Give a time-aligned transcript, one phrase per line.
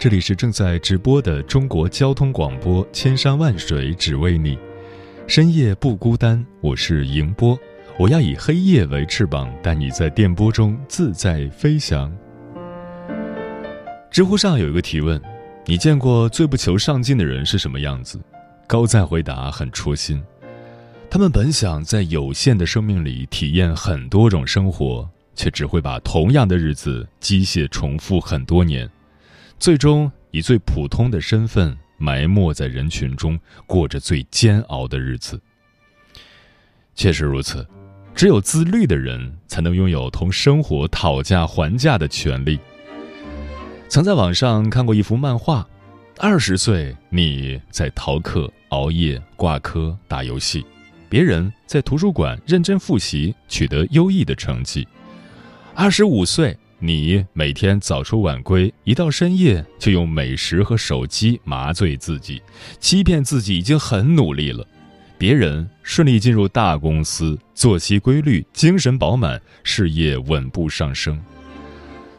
[0.00, 4.58] 这里是正在直播的中国交通广播，千山万水只为你，
[5.26, 6.42] 深夜不孤单。
[6.62, 7.54] 我是迎波，
[7.98, 12.10] 我要以黑夜为翅膀，带你在电波中自在飞翔。
[14.10, 15.20] 知乎上有一个提问：
[15.66, 18.18] 你见过最不求上进的人是什么样子？
[18.66, 20.24] 高赞回答很戳心。
[21.10, 28.90] 他们本想在有限的生命里体验很多种生活，却只会把同样的日子机械重复很多年。
[29.60, 35.38] 最终以最普通的身份埋没在人群中，过着最煎熬的日子。
[36.94, 37.66] 确实如此，
[38.14, 42.58] 只有自律的人才能拥有同生活讨价还价的权利。
[43.86, 45.68] 曾在网上看过一幅漫画：
[46.16, 50.64] 二十岁你在逃课、熬夜、挂科、打游戏，
[51.10, 54.86] 别人在图书馆认真复习，取得优异的成绩；
[55.74, 56.56] 二十五岁。
[56.82, 62.40] 你每天早出晚归，一到深夜就用美食和手机麻醉自己，
[62.78, 64.66] 欺骗自己已经很努力了。
[65.18, 71.20] 别人顺利进入大公司，作息规律，精神饱满，事业稳步上升。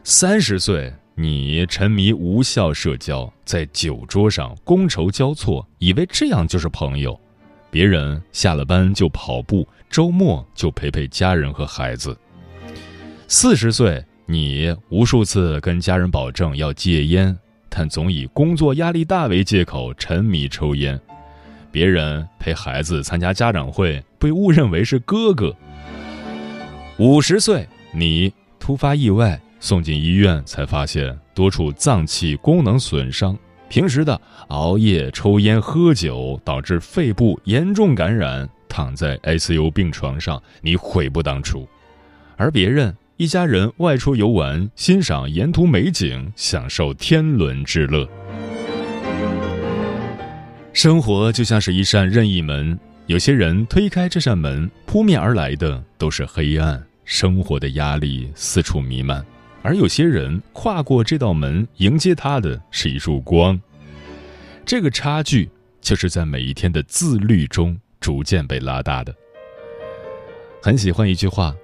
[0.03, 7.19] 三十岁，你沉迷无效社交，在酒桌上觥筹交错，以为这样就是朋友。
[7.71, 12.15] 别人下了班就跑步，周末就陪陪家人和孩子。
[13.27, 14.05] 四十岁。
[14.31, 17.37] 你无数次跟家人保证要戒烟，
[17.67, 20.97] 但总以工作压力大为借口沉迷抽烟。
[21.69, 25.53] 别人陪孩子参加家长会，被误认为是哥哥。
[26.97, 33.37] 五十岁，你突发意外送进医院，才发现多处脏器功能损伤。
[33.67, 41.67] 平时的熬夜、抽烟、喝酒导致肺部严重感染，躺在 ICU 病床上，你悔不当初。
[42.37, 42.95] 而别人。
[43.21, 48.09] 一家人外出游玩，欣赏沿途美景，享受天伦之乐。
[50.73, 59.23] 生活就像是一扇任意门，有些人推开这扇门，扑面而来的都是黑暗，生活的压力四处弥漫；
[59.61, 63.61] 而有些人跨过这道门，迎接他的是一束光。
[64.65, 65.47] 这个差距，
[65.79, 69.13] 就是在每一天的自律中逐渐被拉大的。
[70.63, 71.55] 很喜欢一句话。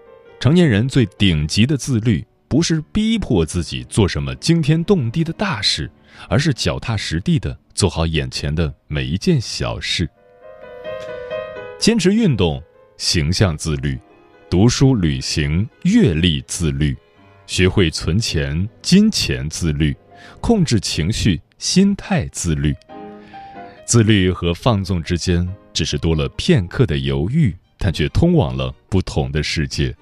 [0.48, 5.92] 成年人最顶级的自律，不是逼迫自己做什么惊天动地的大事，
[6.30, 10.10] 而是脚踏实地的做好眼前的每一件小事。
[11.78, 12.64] 坚持运动，
[12.96, 13.98] 形象自律；
[14.50, 16.96] 读书、旅行、阅历自律；
[17.46, 19.94] 学会存钱、金钱自律；
[20.40, 22.74] 控制情绪、心态自律。
[23.86, 29.94] 自律和放纵之间，只是多了片刻的犹豫，但却通往了不同的世界。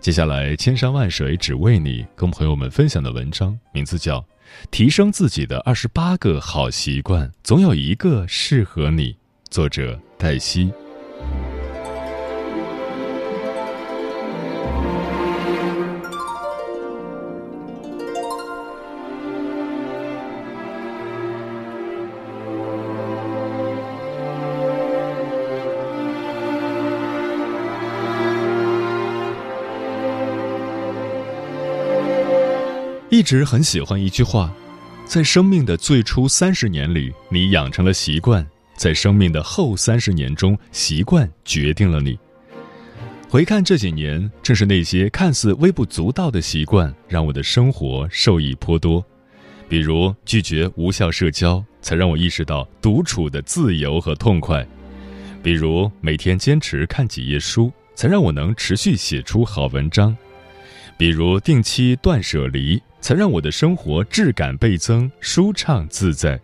[0.00, 4.18] 接下来，千山万水只为你，跟朋友们分享的文章名字叫
[4.70, 9.16] 《提升自己的二十八个好习惯》，总有一个适合你。
[9.48, 10.72] 作者：黛西。
[33.22, 34.52] 一直很喜欢一句话，
[35.04, 38.44] 在生命的最初三十年里，你养成了习惯；
[38.76, 42.18] 在生命的后三十年中，习惯决定了你。
[43.28, 49.00] 回看这几年，正是那些看似微不足道的习惯，让我的生活受益颇多。
[49.68, 54.66] 比如拒绝无效社交，才让我意识到独处的自由和痛快；
[55.44, 60.12] 比如每天坚持看几页书，才让我能持续写出好文章；
[60.98, 62.82] 比如定期断舍离。
[63.02, 66.40] 才让我的生活质感倍增，舒畅自在。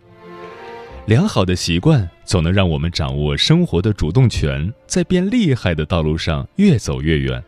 [1.07, 7.43] 良好的习惯总能让我们掌握生活的主动权，在变厉害的道路上越走越远。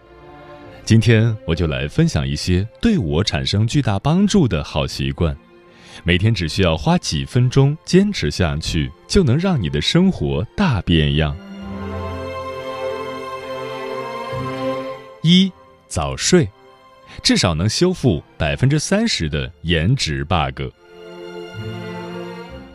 [0.84, 5.38] 今天我就来分享一些对我产生巨大帮助的好习惯，
[6.04, 11.38] 每天只需要花几分钟坚持下去，就能让你的生活大变样。
[15.22, 15.52] 一
[15.88, 16.50] 早睡，
[17.24, 20.62] 至少能修复百分之三十的颜值 bug。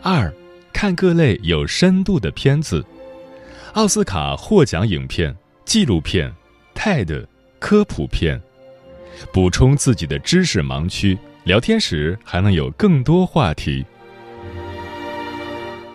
[0.01, 0.33] 二，
[0.71, 2.85] 看各类有深度的片子，
[3.73, 5.35] 奥斯卡获奖影片、
[5.65, 6.33] 纪录片、
[6.73, 7.25] TED
[7.59, 8.41] 科普片，
[9.33, 11.17] 补充自己的知识盲区。
[11.43, 13.85] 聊天时还能有更多话题。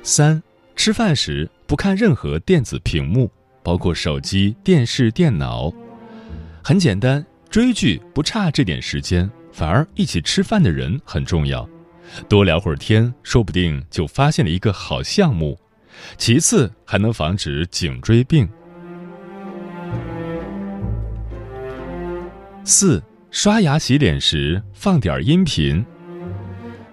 [0.03, 0.43] 三，
[0.75, 3.31] 吃饭时不看任何电子屏幕，
[3.63, 5.71] 包括手机、电视、电脑。
[6.63, 11.69] 很简单，追剧不差这点时间，反而一起吃饭的人很重要。
[12.27, 15.61] 多聊会儿天，说不定就发现了一个好项目。
[16.17, 18.49] 其次，还能防止颈椎病。
[22.65, 25.85] 四，刷牙洗脸时放点音频，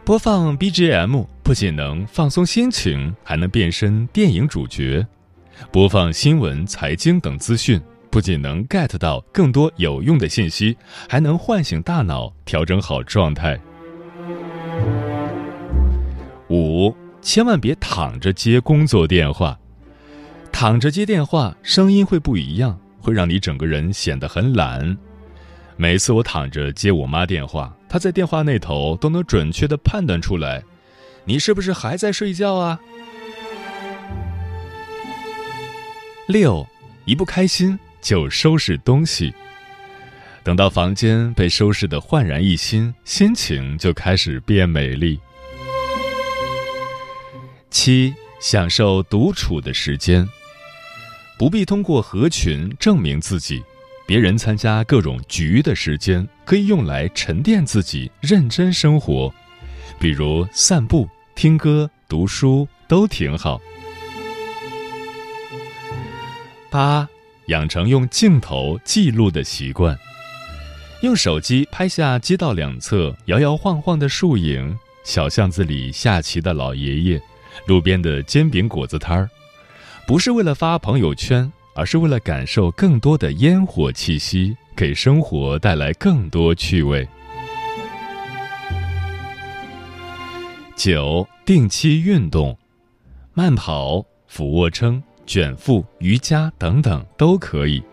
[0.04, 5.08] 播放 BGM，不仅能放松心情，还能变身电影主角。
[5.72, 7.82] 播放新闻、财经等资讯。
[8.12, 10.76] 不仅能 get 到更多有用的信息，
[11.08, 13.60] 还能唤醒大脑，调整好状态。
[16.50, 19.60] 五，千万别躺着接工作电话，
[20.52, 24.98] 躺着接电话声音会不一样，会让你整个人显得很懒。
[25.78, 30.64] 每次我躺着接我妈电话，她在电话那头都能准确的判断出来，
[31.26, 32.80] 你是不是还在睡觉啊？
[36.28, 36.68] 六，
[37.06, 37.78] 一不开心。
[38.02, 39.34] 就收拾东西，
[40.44, 45.20] 等到房间被收拾的焕然一新，心情就开始变美丽。
[47.70, 50.28] 七，享受独处的时间，
[51.38, 53.64] 不必通过合群证明自己。
[54.08, 59.32] 别人参加各种局的时间，可以用来沉淀自己，认真生活，
[60.00, 63.62] 比如散步、听歌、读书都挺好。
[66.72, 67.08] 八。
[67.50, 69.98] 养成用镜头记录的习惯，
[71.02, 77.22] 用手机拍下街道两侧摇摇晃晃的树影，小巷子里下棋的老爷爷，
[77.66, 79.30] 路边的煎饼果子摊儿，
[80.06, 87.08] 不是为了发朋友圈，而是为了感受更多的烟火气息，给生活带来更多趣味。
[90.76, 92.56] 九，定期运动，
[93.34, 95.02] 慢跑、俯卧撑。
[95.30, 97.84] 卷腹、瑜伽等等都可以，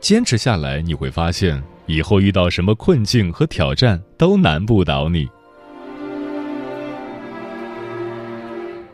[0.00, 5.28] 坚持下来，你会发现以后遇到什么困境和挑战都难不倒你。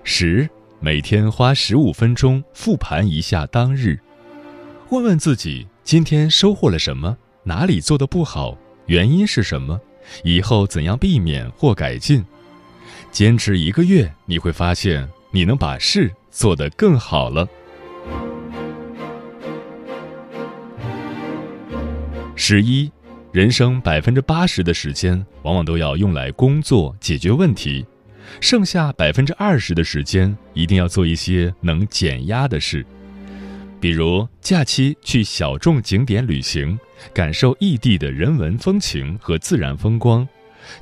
[0.03, 0.51] 十，
[0.81, 3.97] 每天花十五分钟复盘一下当日，
[4.91, 9.81] 问问自己今天收获了什么，哪里做的不好，原因是什么，
[10.25, 12.25] 以后怎样避免或改进。
[13.13, 17.47] 坚持一个月，你会发现你能把事做得更好了。
[22.39, 22.89] 十一，
[23.33, 27.85] 人生百分之八十的时间往往都要用来工作解决问题，
[28.43, 32.85] 剩下百分之二十的时间一定要做一些能减压的事，
[33.81, 36.79] 比如假期去小众景点旅行，
[37.15, 40.29] 感受异地的人文风情和自然风光，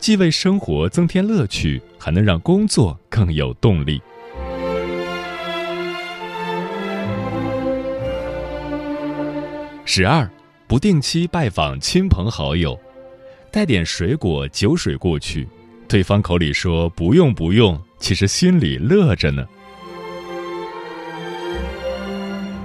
[0.00, 4.02] 既为生活增添乐趣，还能让工作更有动力。
[9.85, 10.29] 十二。
[10.66, 12.78] 不定期拜访亲朋好友，
[13.50, 15.47] 带点水果、酒水过去，
[15.87, 19.47] 对方口里说不用不用，其实心里乐着呢。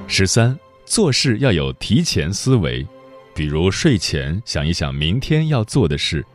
[0.07, 2.87] 十三，做事要有提前思维，
[3.35, 6.25] 比如睡前想一想明天要做的事，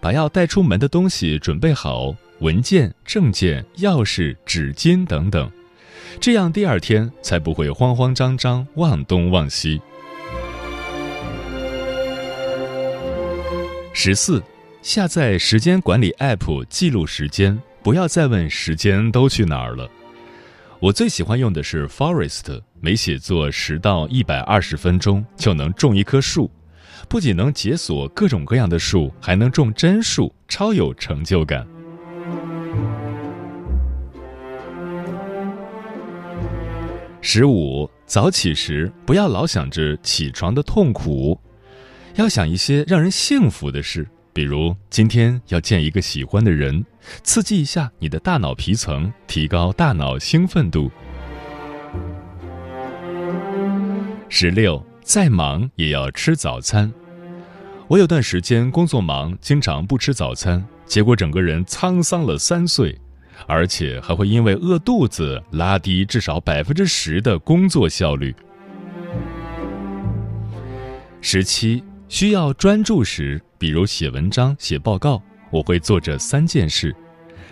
[0.00, 5.50] 把要带出门的东西准备好，文件、证件、钥匙、纸巾等等，
[6.20, 9.80] 这样第二天才不会慌慌张张、忘东忘西。
[13.98, 14.42] 十四，
[14.82, 19.88] 下载时间管理 App 记录时间，不要再问时间都去哪儿了。
[20.80, 26.50] 我最喜欢用的是 Forest，每写作十到一百二十分钟就能种一棵树，
[27.08, 31.66] 不仅能解锁各种各样的树，还能种真树，超有成就感。
[37.22, 41.40] 十五，早起时不要老想着起床的痛苦。
[42.16, 46.82] 要想一些让人幸福的事，比如今天要见一个喜欢的人，
[47.22, 50.90] 刺激一下你的大脑皮层，提高大脑兴奋度。
[54.30, 56.90] 十六，再忙也要吃早餐。
[57.86, 62.98] 我有段时间工作忙，经常不吃早餐，结果整个人沧桑了三岁，
[63.46, 68.34] 而且还会因为饿肚子拉低至少百分之十的工作效率。
[71.20, 75.20] 十七，需要专注时，比如写文章、写报告，
[75.50, 76.94] 我会做这三件事：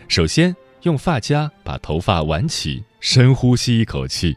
[0.08, 4.32] 首先，用发夹把头发挽起，深呼吸一口气；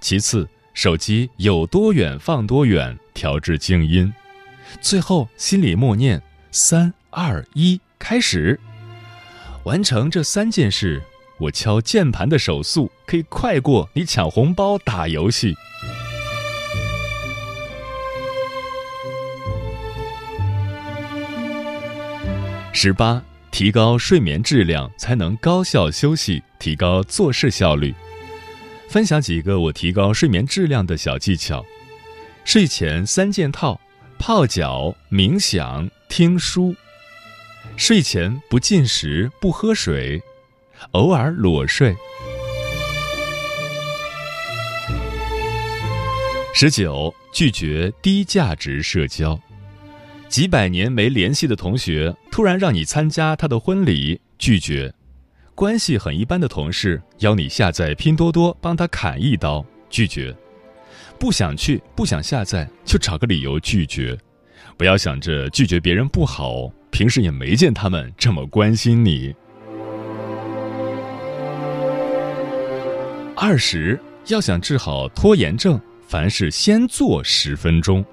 [0.00, 4.12] 其次，手机有多远放多远，调至静音。
[4.80, 8.58] 最后，心里默念“三二一，开始”。
[9.62, 11.00] 完成这三件事，
[11.38, 15.54] 我敲键盘的手速可以快过你抢红包、打游戏。
[22.78, 27.94] 十八，提高睡眠质量，才能高效休息，提高做事效率。
[28.90, 31.64] 分享几个我提高睡眠质量的小技巧：
[32.44, 33.80] 睡前三件套。
[34.18, 36.76] 泡脚、冥想、听书，
[37.78, 40.22] 睡前不进食、不喝水，
[40.90, 41.96] 偶尔裸睡。
[46.54, 49.40] 十九，拒绝低价值社交。
[50.28, 54.90] 几百年没联系的同学突然让你参加他的婚礼，拒绝；
[55.54, 60.36] 关系很一般的同事邀你下载拼多多帮他砍一刀，拒绝。
[61.18, 64.18] 不想去，不想下载，就找个理由拒绝。
[64.76, 69.34] 不要想着拒绝别人不好，平时也没见他们这么关心你。
[73.34, 78.04] 二十，要想治好拖延症，凡事先做十分钟。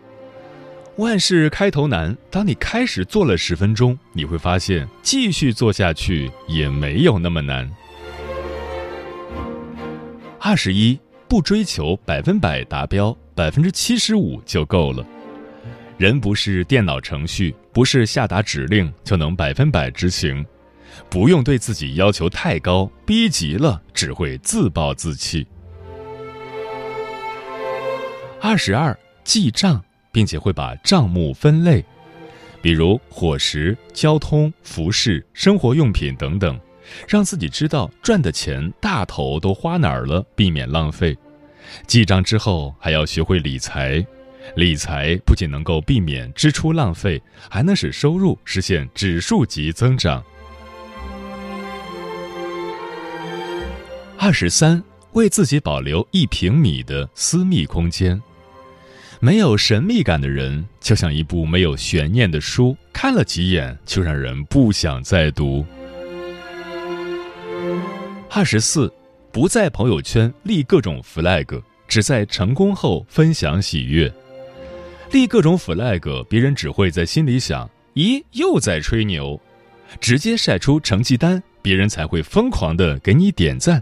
[0.98, 7.70] 万事开头难，当你开始做了十分钟，你会发现继续做下去也没有那么难。
[10.40, 11.00] 二十一。
[11.26, 15.04] 不追求百分百达标，百分之七十五就够了。
[15.98, 20.46] 人不是电脑程序，不是下达指令就能百分百执行。
[21.10, 25.48] 不用对自己要求太高，逼急了只会自暴自弃。
[28.40, 29.84] 二十二，记账，
[30.14, 31.84] 并且会把账目分类，
[32.62, 36.58] 比如伙食、交通、服饰、生活用品等等。
[37.08, 41.18] 让自己知道赚的钱大头都花哪儿了，避免浪费。
[41.88, 44.06] 记账之后还要学会理财，
[44.58, 50.22] 理财不仅能够避免支出浪费，还能使收入实现指数级增长。
[54.18, 58.22] 二十三，为自己保留一平米的私密空间。
[59.24, 65.66] 没有神秘感的人，就像一部没有悬念的书，看了几眼就让人不想再读。
[68.30, 68.94] 二十四，
[69.32, 74.14] 不在朋友圈立各种 flag，只在成功后分享喜悦。
[75.14, 79.40] 立各种 flag，别人只会在心里想：咦，又在吹牛。
[80.02, 83.82] 直接晒出成绩单，别人才会疯狂的给你点赞。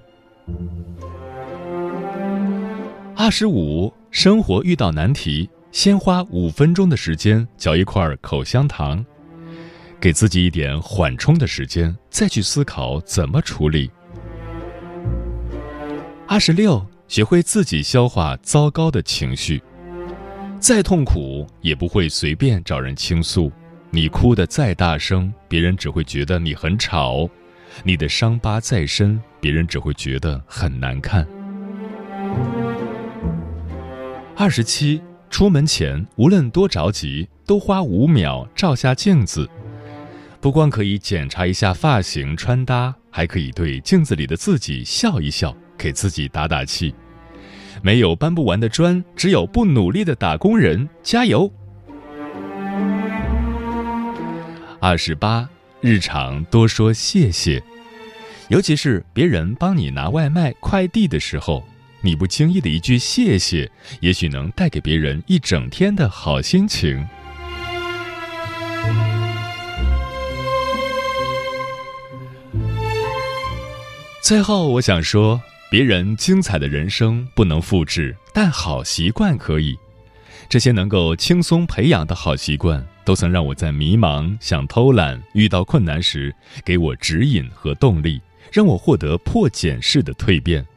[3.16, 9.04] 二十五，生活遇到难题，先花五分钟的时间嚼一块口香糖，
[10.02, 13.90] 给自己一点缓冲的时间，再去思考怎么处理。
[16.28, 19.64] 二十六，学会自己消化糟糕的情绪。
[20.60, 23.50] 再痛苦也不会随便找人倾诉，
[23.92, 27.30] 你哭得再大声，别人只会觉得你很吵；
[27.82, 31.26] 你的伤疤再深，别人只会觉得很难看。
[34.42, 39.48] 二十七，出门前无论多着急，都花五秒照下镜子，
[40.40, 45.56] 不光可以检查一下发型穿搭，还可以对镜子里的自己笑一笑。
[45.78, 46.92] 给自己打打气，
[47.84, 50.90] 没有搬不完的砖，只有不努力的打工人。
[51.04, 51.52] 加油！
[54.80, 55.48] 二十八，
[55.82, 57.62] 日常多说谢谢，
[58.48, 61.64] 尤其是别人帮你拿外卖、快递的时候，
[62.02, 67.08] 你不经意的一句谢谢，也许能带给别人一整天的好心情。
[74.24, 75.42] 最后，我想说。
[75.72, 79.74] 别人精彩的人生不能复制，但好习惯可以。
[80.50, 90.68] 这些能够轻松培养的好习惯，都曾让我在迷茫、想偷懒、遇到困难时，给我指引和动力，让我获得破茧式的蜕变。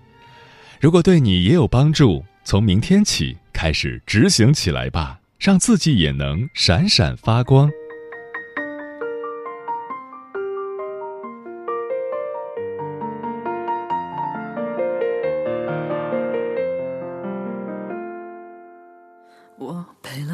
[0.84, 7.70] 如果对你也有帮助，从明天起开始执行起来吧，让自己也能闪闪发光。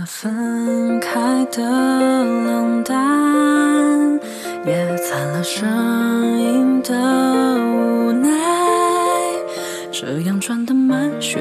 [0.07, 4.21] 分开的冷淡，
[4.67, 7.20] 也惨了声音的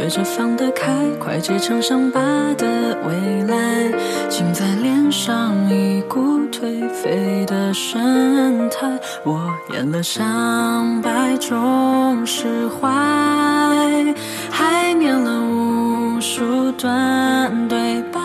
[0.09, 2.19] 着放得开，快结成伤疤
[2.57, 3.91] 的未来，
[4.27, 8.87] 竟在脸上一股颓废的神态。
[9.23, 12.89] 我演了上百种释怀，
[14.49, 18.19] 还念了无数段对白。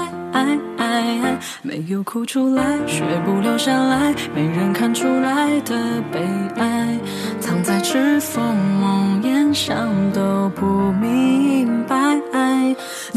[1.63, 5.75] 没有哭出来，学不留下来，没人看出来的
[6.13, 6.21] 悲
[6.57, 6.97] 哀，
[7.41, 11.54] 藏在指缝梦魇想都不明。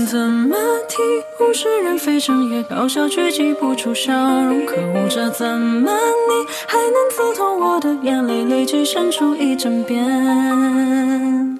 [0.09, 0.55] 怎么
[0.87, 0.95] 提
[1.43, 4.65] 物是人非整夜搞笑，却挤不出笑容。
[4.65, 11.59] 可恶，这怎么你还能刺痛我的眼泪，累积生出一整遍。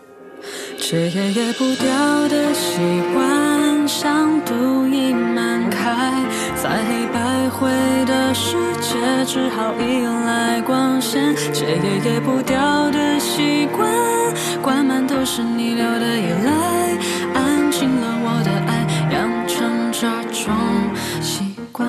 [0.79, 1.89] 戒也戒不掉
[2.29, 2.79] 的习
[3.13, 4.53] 惯，像毒
[4.87, 6.13] 瘾漫开，
[6.55, 7.67] 在黑白灰
[8.05, 11.35] 的世界，只好依赖光线。
[11.51, 13.91] 戒也戒不掉的习惯，
[14.61, 16.97] 灌满都是你留的依赖，
[17.77, 18.71] 安静了我的爱，
[19.13, 20.51] 养成这种
[21.21, 21.87] 习惯。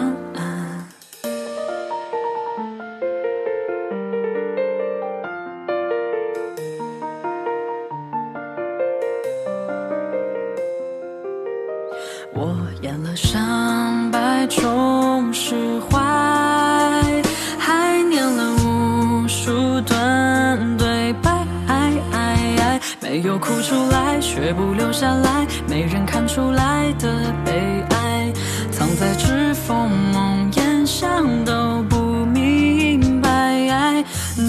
[12.34, 15.98] 我演了上百种释怀，
[23.38, 28.32] 哭出来，学不留下来，没人看出来的悲哀，
[28.70, 34.04] 藏在指缝梦魇，想都不明白。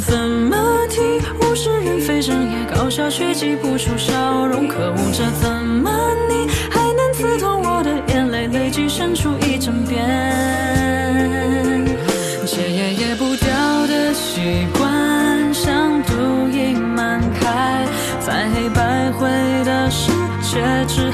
[0.08, 0.58] 怎么
[0.90, 1.04] 听
[1.42, 5.92] 物是人非整夜搞笑，却挤不出笑容，可恶，这怎么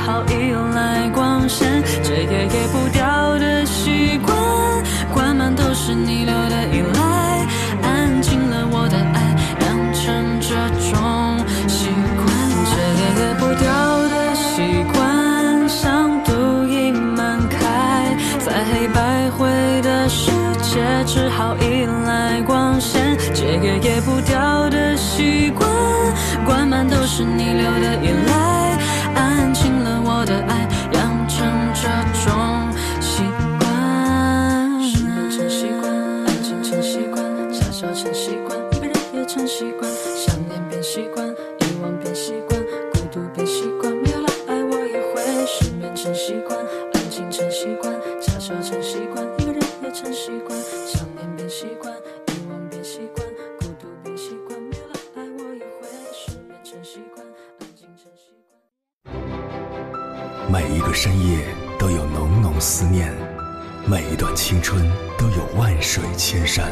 [0.05, 1.81] 好依赖光线。
[2.03, 4.37] 戒也戒不掉的习惯，
[5.11, 7.47] 灌满都是你留的依赖，
[7.81, 10.53] 安静了我的爱，养成这
[10.91, 12.25] 种习惯。
[12.69, 13.67] 戒也戒不掉
[14.13, 16.31] 的习惯，像毒
[16.67, 18.15] 瘾漫开，
[18.45, 19.49] 在黑白灰
[19.81, 20.29] 的世
[20.61, 23.17] 界，只好依赖光线。
[23.33, 25.67] 戒也戒不掉的习惯，
[26.45, 28.54] 灌满都是你留的依赖，
[60.47, 61.43] 每一个深夜
[61.79, 63.11] 都有浓浓思念，
[63.87, 66.71] 每一段青春都有万水千山，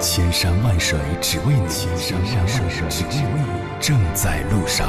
[0.00, 4.88] 千山万水只为你，千山万水只为你，正在路上。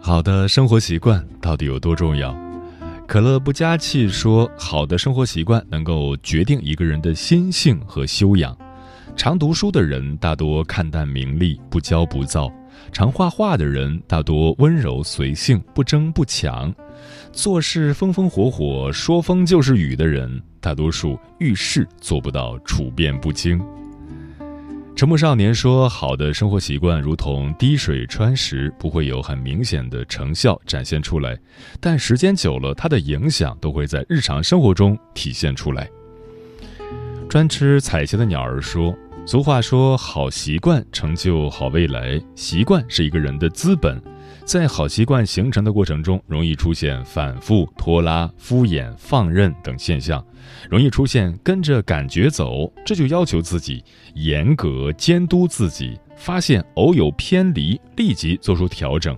[0.00, 2.36] 好的生活习惯到底有多重要？
[3.06, 8.56] 可乐不加气说，好的生活习惯能够决定一个人的心性和修养。
[9.16, 12.50] 常读书的人大多看淡名利，不骄不躁；
[12.90, 16.72] 常画画的人大多温柔随性，不争不抢；
[17.30, 23.60] 做事风风火火，说风就是雨的人，大多数遇事做不到处变不惊。
[24.96, 31.38] 沉默少年说：“好的生活习惯如同滴水穿石，不会有很明显的成效展现出来，
[31.78, 35.88] 但时间久了，它的影响都会在日常生活中体现出来。”
[37.30, 38.92] 专吃彩旗的鸟儿说
[39.24, 42.20] ：“俗话说，好习惯成就好未来。
[42.34, 44.02] 习惯是一个人的资本，
[44.44, 50.20] 在好习惯形成的过程中，容易出现反复、拖拉、敷衍、放任等现象，
[50.68, 52.68] 容易出现跟着感觉走。
[52.84, 59.16] 这就要求自己严格监督自己，发现偶有偏离，立即做出调整。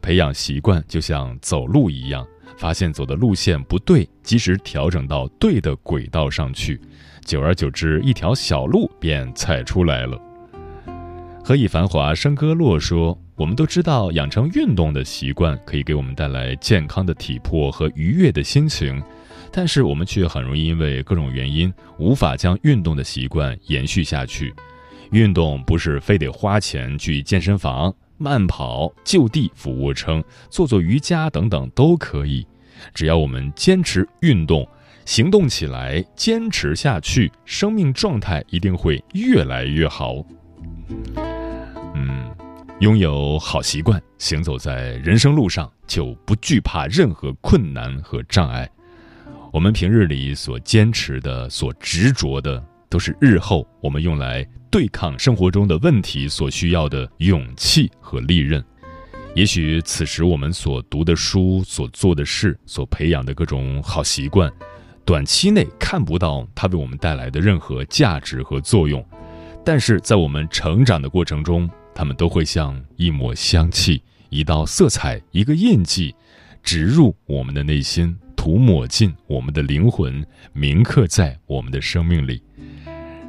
[0.00, 2.26] 培养习惯就像走路一样，
[2.58, 6.80] 发现走的路线不对，及时调整到对的轨道上去。”
[7.24, 10.20] 久而久之，一条小路便踩出来了。
[11.44, 19.02] 何以繁华笙歌落说：“我们都知道，养成运动的习惯可以给我们带来健康的体魄和愉悦的心情，
[19.52, 24.54] 但是我们却很容易因为各种原因无法将运动的习惯延续下去。
[25.10, 32.46] 运动不是非得花钱去健身房，慢跑、就地俯卧撑、做做瑜伽等等都可以。
[32.94, 34.66] 只要我们坚持运动，
[35.04, 40.24] 行动起来，坚持下去，生命状态一定会越来越好。
[41.94, 42.30] 嗯，
[42.80, 48.68] 拥有好习惯，行走在人生路上就不惧怕任何困难和障碍。
[49.52, 58.62] 我们平日里所坚持的、所执着的，都是日后我们用来对抗生活中的问题所需要的勇气和利刃。
[59.34, 64.52] 也许此时我们所读的书、所做的事、所培养的各种好习惯，
[65.06, 69.02] 短期内看不到它为我们带来的任何价值和作用，
[69.64, 76.14] 但是在我们成长的过程中，它们都会像一抹香气、一道色彩、一个印记，
[76.62, 82.42] 植入我们的内心，涂抹进我们的灵魂，铭刻在我们的生命里。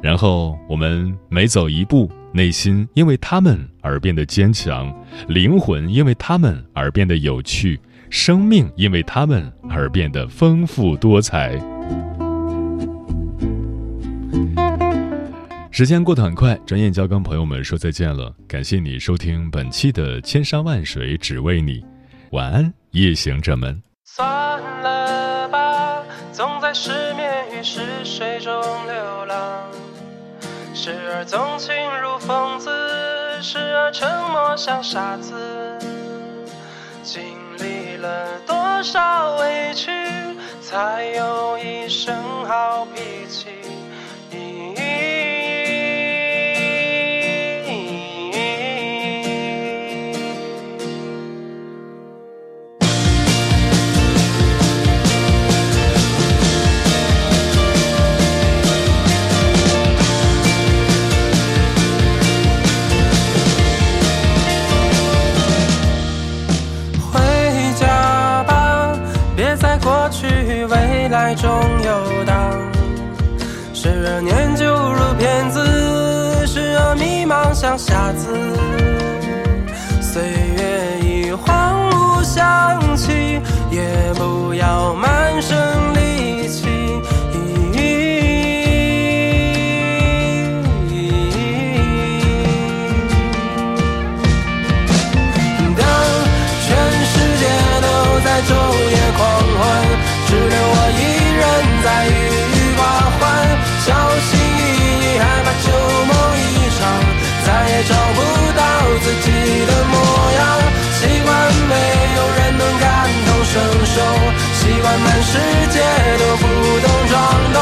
[0.04, 4.94] 然后我们每走一步，内心因为他们而变得坚强，
[5.28, 11.58] 灵魂因为他们而变得有趣，生命因为他们而变得丰富多彩。
[15.70, 18.30] 时间过得很快，转眼就要跟朋友们说再见了。
[18.46, 21.80] 感谢你收听本期的《千山万水只为你》，
[22.32, 23.82] 晚安，夜行者们。
[24.04, 27.26] 算了吧，总在失眠
[27.58, 29.70] 与逝水中流浪。
[30.84, 32.68] 时而纵情如疯子，
[33.40, 35.78] 时而沉默像傻子。
[37.02, 37.22] 经
[37.56, 39.90] 历了多少委屈，
[40.60, 42.14] 才有一身
[42.46, 43.46] 好脾气？
[71.34, 71.50] 中
[71.82, 72.34] 游荡，
[73.72, 78.28] 时而念旧如骗子，时而迷茫像瞎子。
[80.00, 80.22] 岁
[80.56, 85.56] 月已荒芜，想起，也不要满身
[114.98, 115.32] 满世
[115.72, 115.80] 界
[116.18, 116.44] 都不
[116.84, 117.14] 懂装
[117.54, 117.58] 懂，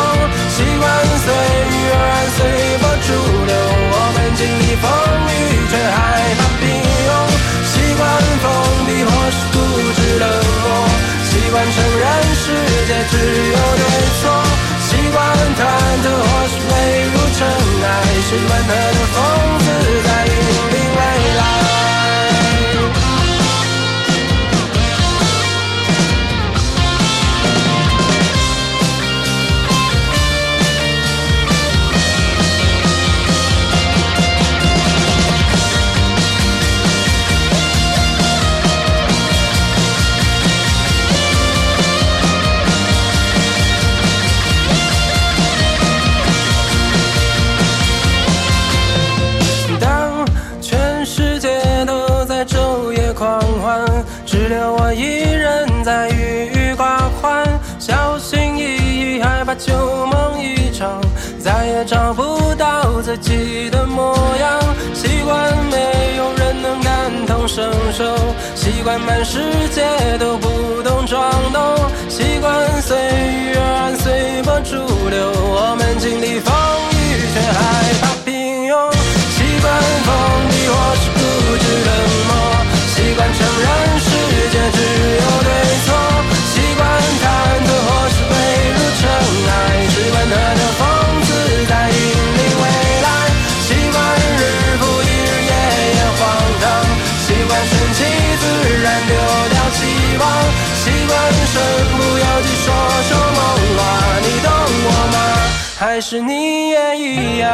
[0.50, 0.84] 习惯
[1.24, 2.38] 随遇而安，随
[2.80, 3.08] 波逐
[3.48, 3.52] 流。
[3.92, 4.84] 我们经历风
[5.30, 5.34] 雨，
[5.70, 5.96] 却害
[6.38, 6.64] 怕平
[7.06, 7.10] 庸。
[7.72, 8.00] 习惯
[8.42, 8.44] 封
[8.86, 9.56] 闭或是固
[9.96, 10.24] 执冷
[10.62, 10.66] 漠，
[11.30, 12.44] 习惯承认世
[12.88, 13.14] 界只
[13.52, 13.82] 有对
[14.20, 14.22] 错，
[14.88, 15.20] 习惯。
[15.52, 15.60] 忐
[16.02, 16.70] 忑，或是坠
[17.12, 17.40] 入尘
[17.84, 17.86] 埃，
[18.28, 19.16] 习惯他的风
[63.12, 64.61] 自己的模样。
[64.94, 68.16] 习惯没有人能感同身受，
[68.55, 69.38] 习惯满世
[69.75, 69.83] 界
[70.18, 71.77] 都不懂装懂，
[72.09, 74.77] 习惯随遇而安，随波逐
[75.11, 75.29] 流。
[75.29, 76.55] 我们经历风
[76.92, 78.33] 雨，却害怕平
[78.64, 78.72] 庸。
[79.37, 79.68] 习惯
[80.07, 80.09] 封
[80.48, 81.20] 闭或是固
[81.61, 81.92] 执冷
[82.29, 82.33] 漠，
[82.94, 83.68] 习惯承认
[84.01, 84.09] 世
[84.53, 84.79] 界只
[85.20, 85.51] 有对
[105.84, 107.50] 还是你也一样？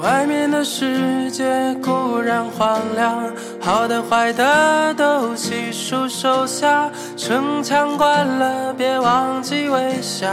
[0.00, 10.28] 外面的世界固然荒凉，好的坏的都悉数收下，城墙关了，别忘记微笑。